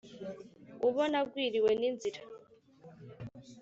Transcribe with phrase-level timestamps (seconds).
[0.87, 2.21] Ubona agwiriwe n’inzira,